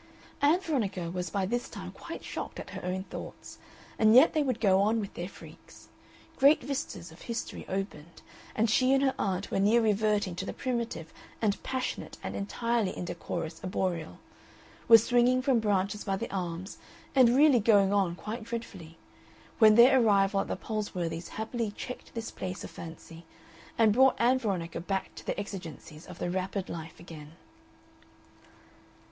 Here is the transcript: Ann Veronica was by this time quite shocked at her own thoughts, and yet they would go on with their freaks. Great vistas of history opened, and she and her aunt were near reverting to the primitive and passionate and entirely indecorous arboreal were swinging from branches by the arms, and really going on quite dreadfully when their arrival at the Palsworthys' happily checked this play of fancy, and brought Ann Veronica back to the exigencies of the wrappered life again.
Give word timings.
Ann 0.41 0.59
Veronica 0.59 1.11
was 1.11 1.29
by 1.29 1.45
this 1.45 1.69
time 1.69 1.91
quite 1.91 2.23
shocked 2.23 2.59
at 2.59 2.71
her 2.71 2.83
own 2.83 3.03
thoughts, 3.03 3.59
and 3.99 4.15
yet 4.15 4.33
they 4.33 4.41
would 4.41 4.59
go 4.59 4.81
on 4.81 4.99
with 4.99 5.13
their 5.13 5.29
freaks. 5.29 5.89
Great 6.37 6.63
vistas 6.63 7.11
of 7.11 7.21
history 7.21 7.67
opened, 7.69 8.23
and 8.55 8.67
she 8.67 8.93
and 8.93 9.03
her 9.03 9.13
aunt 9.19 9.51
were 9.51 9.59
near 9.59 9.79
reverting 9.79 10.35
to 10.37 10.43
the 10.43 10.53
primitive 10.53 11.13
and 11.39 11.61
passionate 11.61 12.17
and 12.23 12.35
entirely 12.35 12.97
indecorous 12.97 13.61
arboreal 13.63 14.17
were 14.87 14.97
swinging 14.97 15.39
from 15.39 15.59
branches 15.59 16.03
by 16.03 16.15
the 16.15 16.31
arms, 16.33 16.79
and 17.13 17.35
really 17.35 17.59
going 17.59 17.93
on 17.93 18.15
quite 18.15 18.43
dreadfully 18.43 18.97
when 19.59 19.75
their 19.75 20.01
arrival 20.01 20.39
at 20.39 20.47
the 20.47 20.57
Palsworthys' 20.57 21.27
happily 21.27 21.69
checked 21.69 22.15
this 22.15 22.31
play 22.31 22.49
of 22.53 22.57
fancy, 22.71 23.23
and 23.77 23.93
brought 23.93 24.19
Ann 24.19 24.39
Veronica 24.39 24.79
back 24.79 25.13
to 25.13 25.23
the 25.23 25.39
exigencies 25.39 26.07
of 26.07 26.17
the 26.17 26.31
wrappered 26.31 26.69
life 26.69 26.99
again. 26.99 27.33